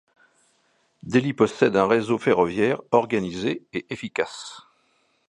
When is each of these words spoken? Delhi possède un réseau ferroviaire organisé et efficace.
Delhi 1.03 1.31
possède 1.31 1.75
un 1.75 1.85
réseau 1.85 2.17
ferroviaire 2.17 2.81
organisé 2.91 3.67
et 3.71 3.85
efficace. 3.91 4.61